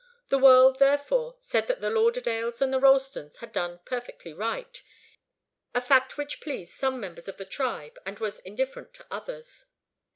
The 0.29 0.39
world, 0.39 0.79
therefore, 0.79 1.35
said 1.41 1.67
that 1.67 1.79
the 1.79 1.91
Lauderdales 1.91 2.59
and 2.59 2.73
the 2.73 2.79
Ralstons 2.79 3.37
had 3.37 3.51
done 3.51 3.81
perfectly 3.85 4.33
right, 4.33 4.81
a 5.75 5.79
fact 5.79 6.17
which 6.17 6.41
pleased 6.41 6.71
some 6.73 6.99
members 6.99 7.27
of 7.27 7.37
the 7.37 7.45
tribe 7.45 7.99
and 8.03 8.17
was 8.17 8.39
indifferent 8.39 8.95
to 8.95 9.05
others. 9.11 9.65